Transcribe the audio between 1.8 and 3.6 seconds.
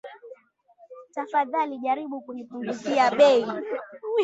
jaribu kunipunguza bei!